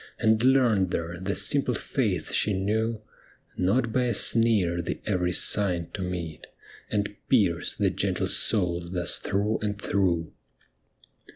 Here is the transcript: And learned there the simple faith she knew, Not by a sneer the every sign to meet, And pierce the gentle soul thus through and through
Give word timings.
And 0.17 0.41
learned 0.43 0.89
there 0.89 1.19
the 1.19 1.35
simple 1.35 1.75
faith 1.75 2.31
she 2.31 2.53
knew, 2.59 3.01
Not 3.55 3.93
by 3.93 4.05
a 4.05 4.15
sneer 4.15 4.81
the 4.81 4.99
every 5.05 5.31
sign 5.31 5.91
to 5.93 6.01
meet, 6.01 6.47
And 6.89 7.15
pierce 7.29 7.75
the 7.75 7.91
gentle 7.91 8.25
soul 8.25 8.79
thus 8.89 9.19
through 9.19 9.59
and 9.59 9.79
through 9.79 10.33